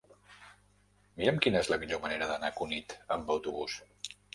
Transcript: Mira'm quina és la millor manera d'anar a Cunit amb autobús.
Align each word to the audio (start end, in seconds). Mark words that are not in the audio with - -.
Mira'm 1.21 1.37
quina 1.47 1.61
és 1.61 1.71
la 1.75 1.81
millor 1.85 2.03
manera 2.09 2.33
d'anar 2.33 2.53
a 2.53 2.59
Cunit 2.59 3.01
amb 3.19 3.35
autobús. 3.41 3.83